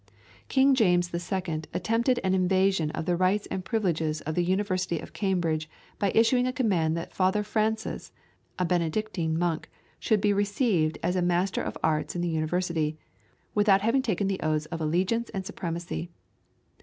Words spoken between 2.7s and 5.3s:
of the rights and privileges of the University of